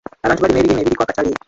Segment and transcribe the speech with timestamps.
[0.23, 1.31] Abantu balima ebirime ebiriko akatale.